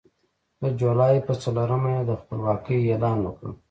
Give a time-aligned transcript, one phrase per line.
[0.61, 3.51] د جولای په څلورمه یې د خپلواکۍ اعلان وکړ.